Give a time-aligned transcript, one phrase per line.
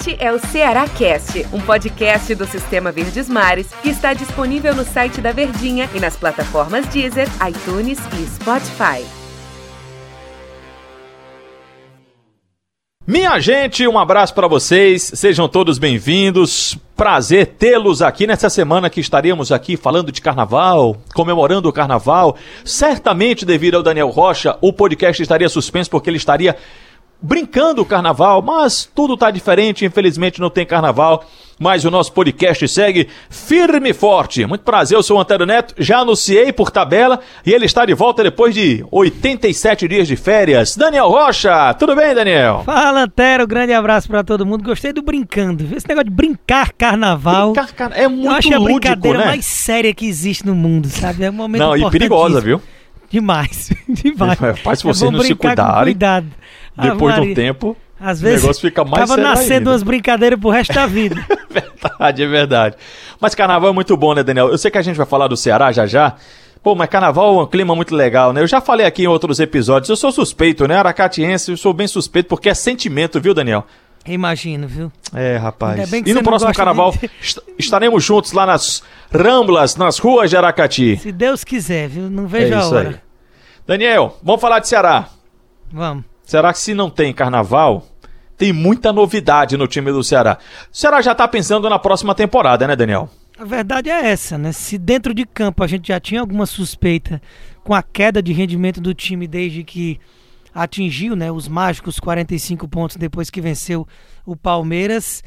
[0.00, 4.82] Este é o Ceará Cast, um podcast do Sistema Verdes Mares que está disponível no
[4.82, 9.04] site da Verdinha e nas plataformas Deezer, iTunes e Spotify.
[13.06, 16.78] Minha gente, um abraço para vocês, sejam todos bem-vindos.
[16.96, 22.38] Prazer tê-los aqui nessa semana que estaríamos aqui falando de carnaval, comemorando o carnaval.
[22.64, 26.56] Certamente, devido ao Daniel Rocha, o podcast estaria suspenso porque ele estaria
[27.22, 31.24] brincando o carnaval, mas tudo tá diferente, infelizmente não tem carnaval,
[31.58, 34.46] mas o nosso podcast segue firme e forte.
[34.46, 37.92] Muito prazer, eu sou o Antero Neto, já anunciei por tabela e ele está de
[37.92, 40.74] volta depois de 87 dias de férias.
[40.74, 42.62] Daniel Rocha, tudo bem, Daniel?
[42.64, 44.64] Fala, Antero, grande abraço para todo mundo.
[44.64, 45.64] Gostei do brincando.
[45.76, 47.52] Esse negócio de brincar carnaval.
[47.52, 47.92] Brincar car...
[47.94, 49.24] é muito Eu acho lúdico, a brincadeira né?
[49.26, 51.24] mais séria que existe no mundo, sabe?
[51.24, 52.62] É um momento Não, e perigosa, viu?
[53.10, 54.38] Demais, demais.
[54.62, 56.26] Faz se É vocês não se cuidarem, Cuidado.
[56.80, 59.70] Depois de um tempo, Às o vezes negócio fica mais tava sério nascendo ainda.
[59.70, 61.16] umas brincadeiras pro resto da vida.
[61.50, 62.76] verdade, é verdade.
[63.20, 64.48] Mas carnaval é muito bom, né, Daniel?
[64.48, 66.14] Eu sei que a gente vai falar do Ceará já já.
[66.62, 68.42] Pô, mas carnaval é um clima muito legal, né?
[68.42, 70.76] Eu já falei aqui em outros episódios, eu sou suspeito, né?
[70.76, 73.64] Aracatiense, eu sou bem suspeito porque é sentimento, viu, Daniel?
[74.06, 74.90] Imagino, viu?
[75.14, 75.78] É, rapaz.
[75.78, 79.98] Ainda bem que E no próximo carnaval de- est- estaremos juntos lá nas ramblas, nas
[79.98, 80.96] ruas de Aracati.
[80.98, 82.08] Se Deus quiser, viu?
[82.10, 82.88] Não vejo É a hora.
[82.88, 82.96] aí.
[83.66, 85.08] Daniel, vamos falar de Ceará.
[85.72, 86.04] Vamos.
[86.30, 87.84] Será que se não tem carnaval,
[88.36, 90.38] tem muita novidade no time do Ceará?
[90.72, 93.10] O Ceará já tá pensando na próxima temporada, né, Daniel?
[93.36, 94.52] A verdade é essa, né?
[94.52, 97.20] Se dentro de campo a gente já tinha alguma suspeita
[97.64, 99.98] com a queda de rendimento do time desde que
[100.54, 103.84] atingiu, né, os mágicos 45 pontos depois que venceu
[104.24, 105.24] o Palmeiras,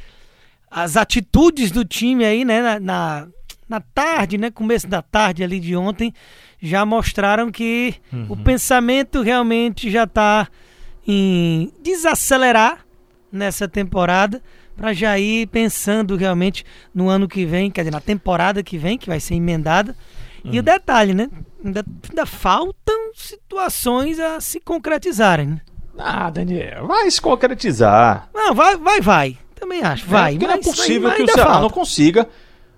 [0.71, 3.27] as atitudes do time aí, né, na, na,
[3.67, 6.13] na tarde, né, começo da tarde ali de ontem,
[6.61, 7.93] já mostraram que
[8.29, 10.47] o pensamento realmente já está
[11.07, 12.85] em desacelerar
[13.31, 14.41] nessa temporada
[14.75, 18.97] para já ir pensando realmente no ano que vem, quer dizer, na temporada que vem,
[18.97, 19.95] que vai ser emendada.
[20.43, 21.29] E o detalhe, né?
[21.63, 25.47] Ainda, ainda faltam situações a se concretizarem.
[25.47, 25.61] Né?
[25.97, 28.29] Ah, Daniel, vai se concretizar.
[28.33, 29.37] Não, vai, vai, vai.
[29.55, 30.31] Também acho, vai.
[30.31, 31.61] É, porque não é possível ainda que o Ceará falta.
[31.61, 32.27] não consiga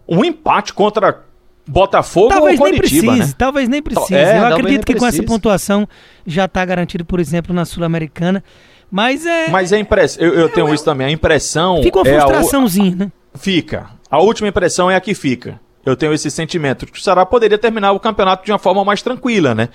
[0.07, 1.23] um empate contra
[1.67, 3.33] Botafogo Talvez ou nem precise, né?
[3.37, 4.13] talvez nem precise.
[4.13, 5.25] É, Eu acredito que com essa precise.
[5.25, 5.87] pontuação
[6.25, 8.43] já está garantido, por exemplo, na Sul-Americana.
[8.91, 9.49] Mas é.
[9.49, 12.95] Mas a impressão, eu, eu tenho isso também, a impressão fica uma é a frustraçãozinha,
[12.95, 13.11] né?
[13.33, 13.89] fica.
[14.09, 15.59] A última impressão é a que fica.
[15.85, 19.01] Eu tenho esse sentimento que o Ceará poderia terminar o campeonato de uma forma mais
[19.01, 19.69] tranquila, né?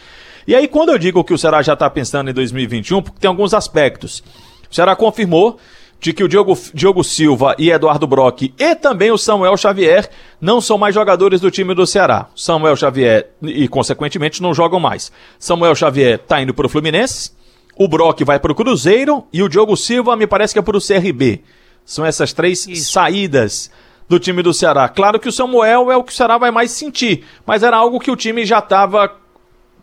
[0.47, 3.29] E aí, quando eu digo que o Ceará já está pensando em 2021, porque tem
[3.29, 4.23] alguns aspectos.
[4.71, 5.59] O Ceará confirmou
[6.01, 10.09] de que o Diogo, Diogo Silva e Eduardo Brock e também o Samuel Xavier
[10.41, 12.29] não são mais jogadores do time do Ceará.
[12.35, 15.13] Samuel Xavier e, consequentemente, não jogam mais.
[15.39, 17.33] Samuel Xavier está indo para o Fluminense,
[17.77, 20.77] o Brock vai para o Cruzeiro e o Diogo Silva me parece que é para
[20.77, 21.43] o CRB.
[21.85, 22.93] São essas três Isso.
[22.93, 23.71] saídas
[24.09, 24.89] do time do Ceará.
[24.89, 28.01] Claro que o Samuel é o que o Ceará vai mais sentir, mas era algo
[28.01, 29.17] que o time já estava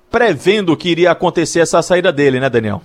[0.10, 2.82] prevendo que iria acontecer essa saída dele, né, Daniel?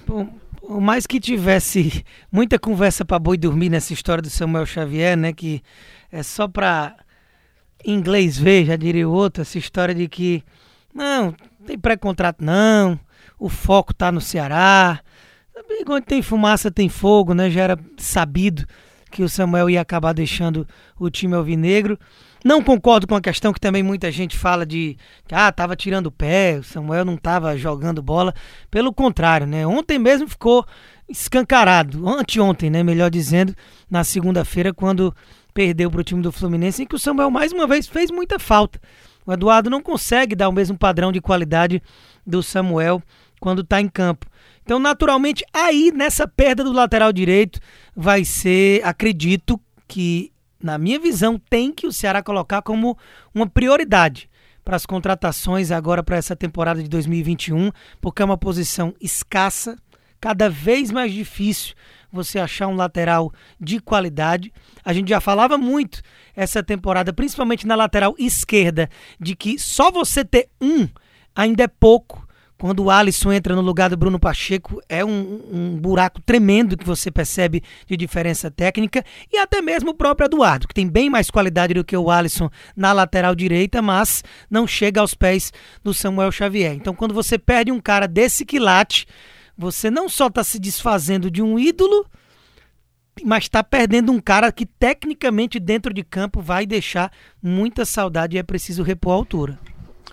[0.80, 5.32] Mais que tivesse muita conversa para boi dormir nessa história do Samuel Xavier, né?
[5.32, 5.62] Que
[6.10, 6.96] é só para
[7.84, 10.42] inglês ver, já diria o outro, essa história de que
[10.94, 11.34] não,
[11.66, 12.98] tem pré-contrato não,
[13.38, 15.00] o foco tá no Ceará.
[15.88, 17.50] Onde tem fumaça tem fogo, né?
[17.50, 18.66] Já era sabido
[19.12, 20.66] que o Samuel ia acabar deixando
[20.98, 21.98] o time alvinegro.
[22.44, 24.96] Não concordo com a questão que também muita gente fala de
[25.28, 28.34] que ah, tava tirando o pé, o Samuel não tava jogando bola.
[28.70, 29.64] Pelo contrário, né?
[29.64, 30.66] Ontem mesmo ficou
[31.08, 33.54] escancarado, anteontem, né, melhor dizendo,
[33.90, 35.14] na segunda-feira quando
[35.52, 38.38] perdeu para o time do Fluminense, em que o Samuel mais uma vez fez muita
[38.38, 38.80] falta.
[39.26, 41.82] O Eduardo não consegue dar o mesmo padrão de qualidade
[42.26, 43.02] do Samuel
[43.42, 44.26] quando está em campo.
[44.62, 47.58] Então, naturalmente, aí nessa perda do lateral direito
[47.94, 50.32] vai ser, acredito que,
[50.62, 52.96] na minha visão, tem que o Ceará colocar como
[53.34, 54.30] uma prioridade
[54.64, 59.76] para as contratações agora para essa temporada de 2021, porque é uma posição escassa,
[60.20, 61.74] cada vez mais difícil
[62.12, 64.52] você achar um lateral de qualidade.
[64.84, 66.00] A gente já falava muito
[66.36, 68.88] essa temporada, principalmente na lateral esquerda,
[69.18, 70.88] de que só você ter um
[71.34, 72.24] ainda é pouco.
[72.62, 76.86] Quando o Alisson entra no lugar do Bruno Pacheco, é um, um buraco tremendo que
[76.86, 79.04] você percebe de diferença técnica.
[79.32, 82.48] E até mesmo o próprio Eduardo, que tem bem mais qualidade do que o Alisson
[82.76, 86.72] na lateral direita, mas não chega aos pés do Samuel Xavier.
[86.74, 89.08] Então, quando você perde um cara desse quilate,
[89.58, 92.06] você não só está se desfazendo de um ídolo,
[93.24, 97.10] mas está perdendo um cara que tecnicamente dentro de campo vai deixar
[97.42, 99.71] muita saudade e é preciso repor a altura.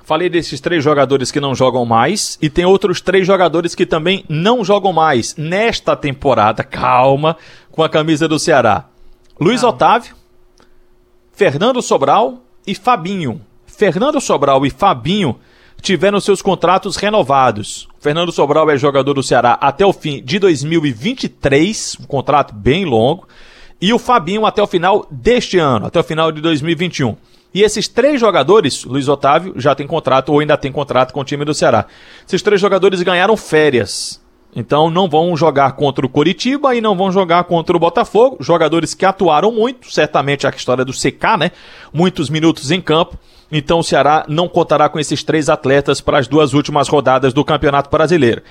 [0.09, 4.25] Falei desses três jogadores que não jogam mais e tem outros três jogadores que também
[4.27, 6.63] não jogam mais nesta temporada.
[6.63, 7.37] Calma,
[7.71, 8.85] com a camisa do Ceará.
[9.39, 9.67] Luiz ah.
[9.69, 10.15] Otávio,
[11.31, 13.39] Fernando Sobral e Fabinho.
[13.67, 15.39] Fernando Sobral e Fabinho
[15.79, 17.87] tiveram seus contratos renovados.
[17.99, 23.27] Fernando Sobral é jogador do Ceará até o fim de 2023, um contrato bem longo,
[23.79, 27.15] e o Fabinho até o final deste ano, até o final de 2021.
[27.53, 31.25] E esses três jogadores, Luiz Otávio já tem contrato ou ainda tem contrato com o
[31.25, 31.85] time do Ceará.
[32.27, 34.21] Esses três jogadores ganharam férias.
[34.55, 38.37] Então não vão jogar contra o Coritiba e não vão jogar contra o Botafogo.
[38.39, 41.51] Jogadores que atuaram muito, certamente a história do CK, né?
[41.93, 43.17] Muitos minutos em campo.
[43.51, 47.43] Então o Ceará não contará com esses três atletas para as duas últimas rodadas do
[47.43, 48.41] Campeonato Brasileiro.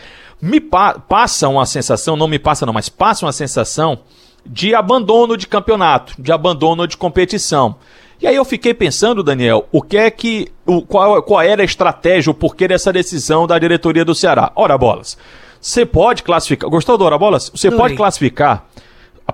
[0.40, 4.00] Me pa passa uma sensação, não me passa não, mas passa uma sensação
[4.44, 7.76] de abandono de campeonato, de abandono de competição.
[8.20, 10.48] E aí eu fiquei pensando, Daniel, o que é que.
[10.66, 14.50] O, qual, qual era a estratégia, o porquê dessa decisão da diretoria do Ceará?
[14.56, 15.16] Ora, bolas.
[15.60, 16.70] Você pode classificar.
[16.70, 17.50] Gostou do Ora Bolas?
[17.54, 18.66] Você pode classificar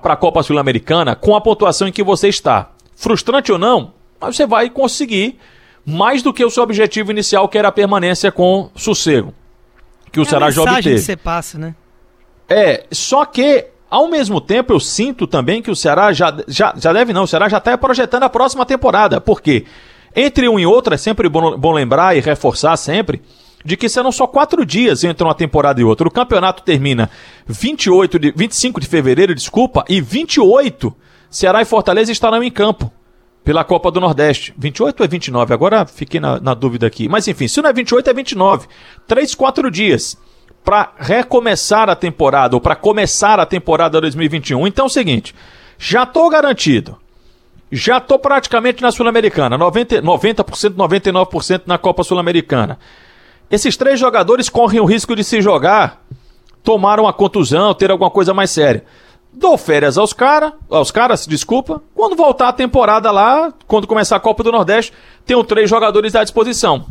[0.01, 2.71] para a Copa Sul-Americana com a pontuação em que você está.
[2.95, 5.37] Frustrante ou não, mas você vai conseguir
[5.85, 9.33] mais do que o seu objetivo inicial, que era a permanência com sossego.
[10.11, 10.95] Que o é Ceará já obteve.
[10.95, 11.75] que você passa, né?
[12.47, 16.91] É, só que ao mesmo tempo, eu sinto também que o Ceará já, já, já
[16.91, 19.21] deve não, o Ceará já está projetando a próxima temporada.
[19.21, 19.63] Por quê?
[20.13, 23.21] Entre um e outro, é sempre bom, bom lembrar e reforçar sempre
[23.63, 26.09] de que serão só quatro dias entre uma temporada e outra.
[26.09, 27.09] O campeonato termina
[27.47, 30.93] 28 de, 25 de fevereiro, desculpa, e 28
[31.29, 32.91] Ceará e Fortaleza estarão em campo
[33.45, 34.53] pela Copa do Nordeste.
[34.57, 35.53] 28 ou é 29?
[35.53, 37.07] Agora fiquei na, na dúvida aqui.
[37.07, 38.67] Mas enfim, se não é 28, é 29.
[39.07, 40.17] Três, quatro dias
[40.65, 44.65] para recomeçar a temporada, ou para começar a temporada 2021.
[44.65, 45.35] Então é o seguinte,
[45.77, 46.97] já estou garantido.
[47.71, 52.79] Já estou praticamente na Sul-Americana, 90%, 90%, 99% na Copa Sul-Americana.
[53.49, 56.01] Esses três jogadores correm o risco de se jogar,
[56.63, 58.83] tomar uma contusão, ter alguma coisa mais séria.
[59.31, 61.81] Dou férias aos caras, aos caras, desculpa.
[61.93, 64.93] Quando voltar a temporada lá, quando começar a Copa do Nordeste,
[65.25, 66.85] tenho três jogadores à disposição.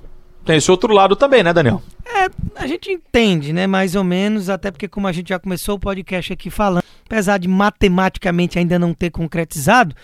[0.45, 1.83] Tem esse outro lado também, né, Daniel?
[2.05, 5.77] É, a gente entende, né, mais ou menos, até porque como a gente já começou
[5.77, 9.95] o podcast aqui falando, apesar de matematicamente ainda não ter concretizado,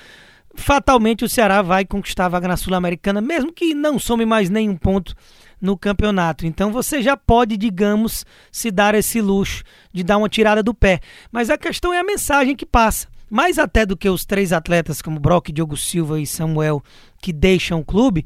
[0.54, 4.76] fatalmente o Ceará vai conquistar a vaga na Sul-Americana, mesmo que não some mais nenhum
[4.76, 5.14] ponto
[5.60, 6.46] no campeonato.
[6.46, 11.00] Então você já pode, digamos, se dar esse luxo de dar uma tirada do pé.
[11.30, 13.08] Mas a questão é a mensagem que passa.
[13.28, 16.82] Mais até do que os três atletas como Brock, Diogo Silva e Samuel
[17.22, 18.24] que deixam o clube,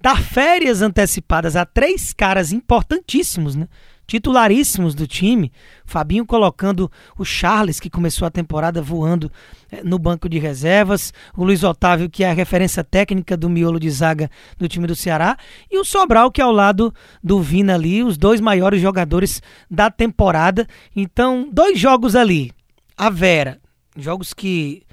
[0.00, 3.68] dar férias antecipadas a três caras importantíssimos, né?
[4.06, 5.52] titularíssimos do time.
[5.84, 9.30] Fabinho colocando o Charles, que começou a temporada voando
[9.70, 11.12] eh, no banco de reservas.
[11.36, 14.94] O Luiz Otávio, que é a referência técnica do miolo de zaga do time do
[14.94, 15.36] Ceará.
[15.70, 19.90] E o Sobral, que é ao lado do Vina ali, os dois maiores jogadores da
[19.90, 20.66] temporada.
[20.94, 22.52] Então, dois jogos ali.
[22.96, 23.58] A Vera,
[23.96, 24.85] jogos que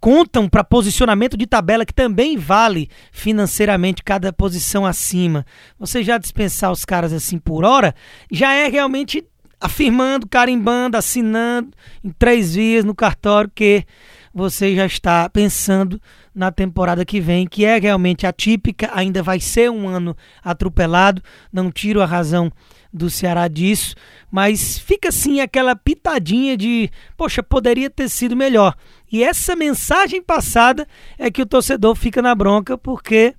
[0.00, 5.44] contam para posicionamento de tabela que também vale financeiramente cada posição acima.
[5.78, 7.94] Você já dispensar os caras assim por hora,
[8.30, 9.24] já é realmente
[9.60, 11.70] afirmando, carimbando, assinando
[12.02, 13.84] em três vias no cartório que
[14.32, 16.00] você já está pensando
[16.38, 21.20] na temporada que vem, que é realmente atípica, ainda vai ser um ano atropelado,
[21.52, 22.50] não tiro a razão
[22.92, 23.96] do Ceará disso,
[24.30, 28.76] mas fica assim aquela pitadinha de, poxa, poderia ter sido melhor.
[29.10, 30.86] E essa mensagem passada
[31.18, 33.34] é que o torcedor fica na bronca, porque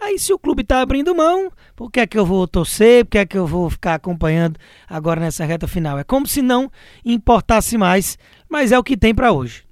[0.00, 3.04] aí se o clube está abrindo mão, por que é que eu vou torcer?
[3.04, 6.00] Por que é que eu vou ficar acompanhando agora nessa reta final?
[6.00, 6.68] É como se não
[7.04, 9.63] importasse mais, mas é o que tem para hoje.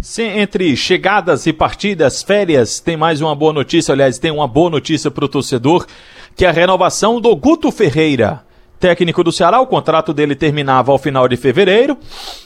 [0.00, 3.92] Sim, entre chegadas e partidas, férias, tem mais uma boa notícia.
[3.92, 5.86] Aliás, tem uma boa notícia para o torcedor,
[6.34, 8.42] que é a renovação do Guto Ferreira
[8.78, 9.60] técnico do Ceará.
[9.60, 11.98] O contrato dele terminava ao final de fevereiro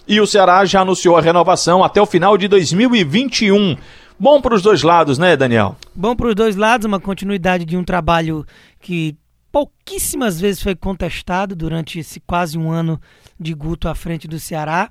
[0.06, 3.76] e o Ceará já anunciou a renovação até o final de 2021.
[4.18, 5.76] Bom para os dois lados, né, Daniel?
[5.94, 8.44] Bom para os dois lados, uma continuidade de um trabalho
[8.80, 9.16] que
[9.52, 13.00] pouquíssimas vezes foi contestado durante esse quase um ano
[13.38, 14.90] de Guto à frente do Ceará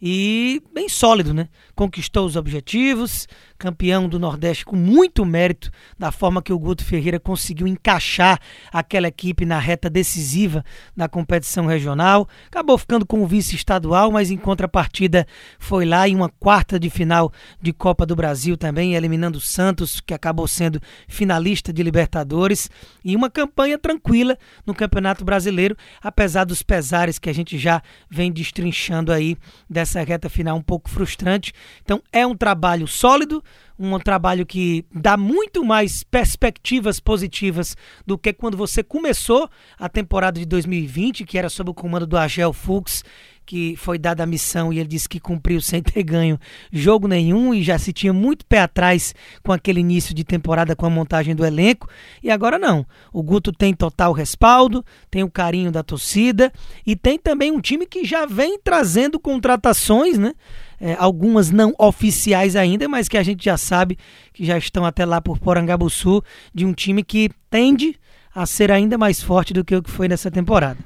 [0.00, 1.48] e bem sólido, né?
[1.74, 3.26] Conquistou os objetivos,
[3.60, 8.40] campeão do Nordeste com muito mérito da forma que o Guto Ferreira conseguiu encaixar
[8.72, 10.64] aquela equipe na reta decisiva
[10.96, 12.26] da competição regional.
[12.46, 15.26] Acabou ficando com o vice estadual, mas em contrapartida
[15.58, 20.00] foi lá em uma quarta de final de Copa do Brasil também, eliminando o Santos,
[20.00, 22.70] que acabou sendo finalista de Libertadores,
[23.04, 28.32] e uma campanha tranquila no Campeonato Brasileiro, apesar dos pesares que a gente já vem
[28.32, 29.36] destrinchando aí
[29.68, 31.52] dessa reta final um pouco frustrante.
[31.82, 33.44] Então é um trabalho sólido,
[33.78, 37.76] um trabalho que dá muito mais perspectivas positivas
[38.06, 42.18] do que quando você começou a temporada de 2020, que era sob o comando do
[42.18, 43.02] Agel Fuchs,
[43.50, 46.38] que foi dada a missão e ele disse que cumpriu sem ter ganho
[46.70, 50.86] jogo nenhum e já se tinha muito pé atrás com aquele início de temporada com
[50.86, 51.88] a montagem do elenco.
[52.22, 52.86] E agora não.
[53.12, 56.52] O Guto tem total respaldo, tem o carinho da torcida
[56.86, 60.32] e tem também um time que já vem trazendo contratações, né?
[60.80, 63.98] É, algumas não oficiais ainda, mas que a gente já sabe
[64.32, 66.22] que já estão até lá por Porangabuçu,
[66.54, 67.96] de um time que tende
[68.34, 70.78] a ser ainda mais forte do que o que foi nessa temporada.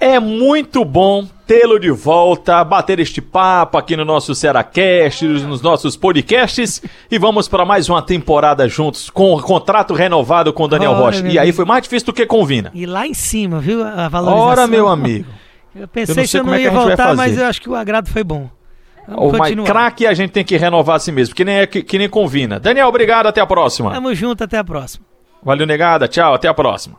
[0.00, 5.96] É muito bom tê-lo de volta, bater este papo aqui no nosso Seracast, nos nossos
[5.96, 10.92] podcasts e vamos para mais uma temporada juntos com o contrato renovado com o Daniel
[10.92, 11.26] Ora, Rocha.
[11.26, 12.70] E aí foi mais difícil do que com Vina.
[12.74, 14.48] E lá em cima, viu, a valorização.
[14.48, 15.26] Ora, meu amigo.
[15.74, 18.08] Eu pensei eu que eu não é ia voltar, mas eu acho que o agrado
[18.08, 18.48] foi bom.
[19.08, 21.66] Vamos o mais craque a gente tem que renovar a si mesmo, que nem, é,
[21.66, 22.60] que, que nem convina.
[22.60, 23.90] Daniel, obrigado, até a próxima.
[23.90, 25.04] Tamo junto, até a próxima.
[25.42, 26.96] Valeu, negada, tchau, até a próxima.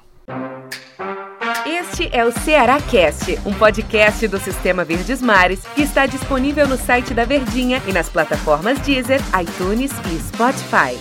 [1.66, 6.78] Este é o Ceará Cast, um podcast do Sistema Verdes Mares que está disponível no
[6.78, 10.98] site da Verdinha e nas plataformas Deezer, iTunes e Spotify.